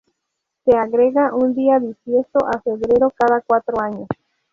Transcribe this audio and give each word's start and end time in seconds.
Se 0.65 0.75
agrega 0.75 1.35
un 1.35 1.53
día 1.53 1.77
bisiesto 1.77 2.39
a 2.47 2.59
febrero 2.63 3.11
cada 3.15 3.39
cuatro 3.41 3.79
años. 3.83 4.07